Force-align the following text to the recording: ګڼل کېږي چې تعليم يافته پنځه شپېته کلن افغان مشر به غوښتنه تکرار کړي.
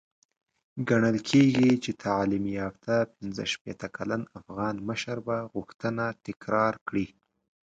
ګڼل 0.89 1.17
کېږي 1.29 1.69
چې 1.83 1.91
تعليم 2.03 2.43
يافته 2.59 2.95
پنځه 3.15 3.43
شپېته 3.53 3.87
کلن 3.95 4.21
افغان 4.39 4.75
مشر 4.89 5.17
به 5.25 5.37
غوښتنه 5.53 6.05
تکرار 6.25 6.73
کړي. 6.87 7.07